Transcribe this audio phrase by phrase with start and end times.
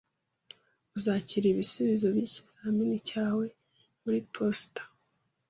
[0.97, 3.45] Uzakira ibisubizo byikizamini cyawe
[4.03, 4.81] muri posita.